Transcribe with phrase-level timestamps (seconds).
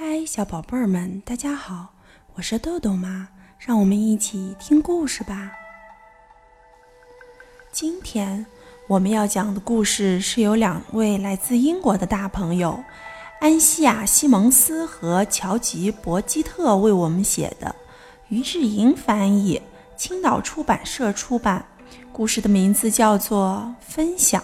[0.00, 1.88] 嗨，小宝贝儿们，大家好，
[2.36, 3.26] 我是豆豆妈，
[3.58, 5.50] 让我们一起听故事吧。
[7.72, 8.46] 今天
[8.86, 12.78] 我们要讲的故事是由两位来自英国的大朋友
[13.40, 17.74] 安西亚·西蒙斯和乔吉·博基特为我们写的，
[18.28, 19.60] 于志莹翻译，
[19.96, 21.66] 青岛出版社出版。
[22.12, 24.40] 故事的名字叫做《分享》。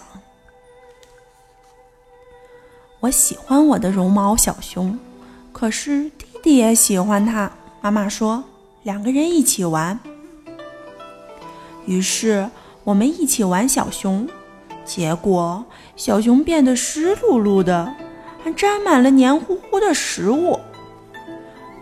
[2.98, 4.98] 我喜欢我的绒毛小熊，
[5.54, 7.50] 可是弟弟也喜欢它。
[7.80, 8.42] 妈妈说，
[8.82, 9.98] 两个人一起玩。
[11.86, 12.50] 于是
[12.82, 14.28] 我们一起玩小熊，
[14.84, 17.94] 结果小熊变得湿漉漉的，
[18.42, 20.58] 还沾满了黏糊糊的食物。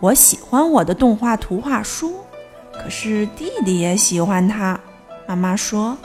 [0.00, 2.16] 我喜欢我的动画图画书，
[2.72, 4.78] 可是弟弟也喜欢它。
[5.26, 5.96] 妈妈说：“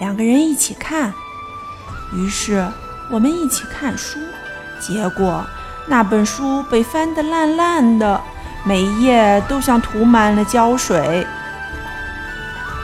[0.00, 1.14] 两个人一起看。”
[2.16, 2.66] 于是
[3.10, 4.18] 我们一起看书，
[4.80, 5.46] 结果
[5.86, 8.20] 那本书被翻得烂烂的，
[8.64, 11.26] 每一页都像涂满了胶水。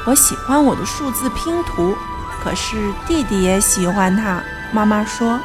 [0.06, 1.96] 我喜欢我的数字拼图，
[2.42, 4.42] 可是弟弟也喜欢它。
[4.72, 5.38] 妈妈说：“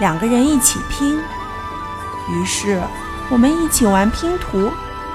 [0.00, 1.18] 两个人一起拼。”
[2.30, 2.80] 于是
[3.30, 4.70] 我们一起玩拼图，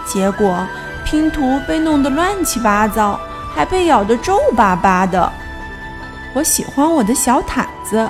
[0.05, 0.67] 结果
[1.05, 3.19] 拼图被弄得乱七八糟。
[3.51, 5.29] 还被咬得皱巴巴的。
[6.33, 8.07] 我喜欢我的小毯子，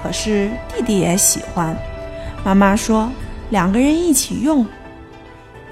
[0.00, 1.76] 可是弟弟也喜欢。
[2.44, 3.10] 妈妈说
[3.52, 4.66] 两个人一起用，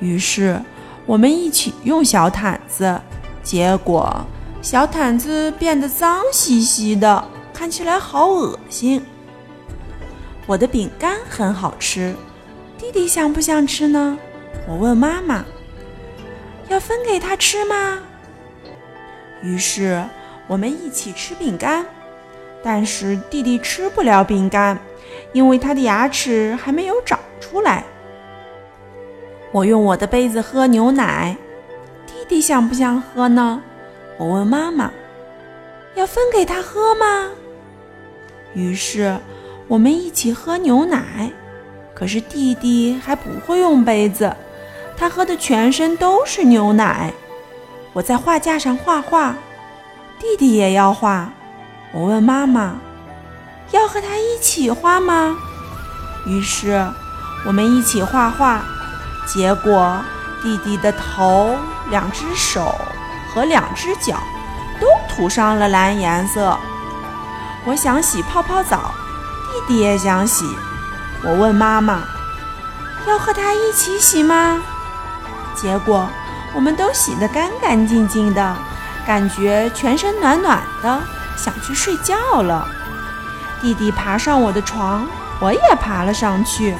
[0.00, 0.60] 于是
[1.06, 3.00] 我们一起用小毯子，
[3.42, 4.22] 结果
[4.60, 9.02] 小毯子变得脏兮兮的，看起来好恶心。
[10.46, 12.14] 我的饼干很好吃，
[12.76, 14.18] 弟弟想不想吃呢？
[14.68, 15.42] 我问妈妈，
[16.68, 17.98] 要分给他吃吗？
[19.42, 20.04] 于是
[20.46, 21.86] 我们一起吃饼干，
[22.62, 24.78] 但是弟弟吃不了饼干，
[25.32, 27.18] 因为他的牙齿还没有长
[27.50, 27.84] 出来。
[29.52, 31.36] 我用我的杯子喝牛奶，
[32.06, 33.60] 弟弟想不想喝呢？
[34.16, 34.90] 我问妈妈
[35.96, 37.30] ：“要分给他喝吗？”
[38.54, 39.18] 于是
[39.66, 41.30] 我们一起喝牛奶，
[41.94, 44.32] 可是弟弟还不会用杯子，
[44.96, 47.12] 他喝的全身都是牛奶。
[47.92, 49.34] 我在画架上画画，
[50.20, 51.32] 弟弟也要画。
[51.92, 52.76] 我问妈妈
[53.72, 55.36] ：“要和他一起画吗？”
[56.24, 56.86] 于是
[57.44, 58.62] 我们一起画画。
[59.26, 60.02] 结果
[60.42, 61.56] 弟弟的头、
[61.90, 62.74] 两只手
[63.32, 64.18] 和两只脚
[64.80, 66.58] 都涂上了蓝颜色。
[67.64, 68.92] 我想洗泡泡澡，
[69.66, 70.44] 弟弟也想洗。
[71.22, 72.02] 我问妈妈
[73.06, 74.62] ：“要和他一起洗吗？”
[75.54, 76.08] 结果。
[76.52, 78.56] 我们都洗得干干净净的，
[79.06, 81.00] 感觉全身暖暖的，
[81.36, 82.66] 想去睡觉了。
[83.62, 85.06] 弟弟爬上我的床，
[85.38, 86.74] 我也爬了上去。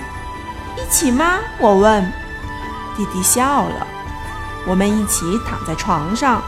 [0.76, 1.38] 一起吗？
[1.58, 2.04] 我问。
[2.97, 3.86] 弟弟笑了。
[4.66, 6.42] 我们一起躺在床上，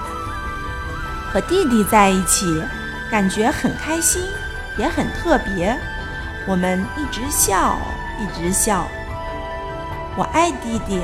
[1.32, 2.62] 和弟弟在一起，
[3.10, 4.22] 感觉很开心，
[4.76, 5.74] 也很特别。
[6.46, 7.78] 我们一直笑，
[8.20, 8.86] 一直笑。
[10.14, 11.00] 我爱弟弟，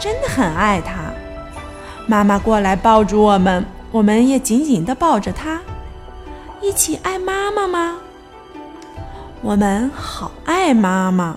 [0.00, 0.94] 真的很爱他。
[2.06, 5.60] 妈妈过来抱住我们，我们也紧紧地抱着他，
[6.62, 7.96] 一起爱妈妈吗？
[9.42, 11.36] 我们好爱妈妈。